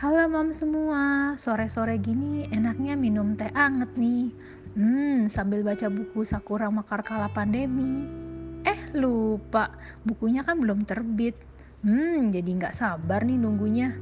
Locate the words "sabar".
12.80-13.28